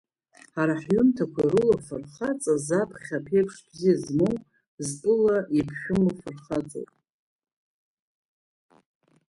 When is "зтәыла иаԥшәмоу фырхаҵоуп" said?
4.87-6.91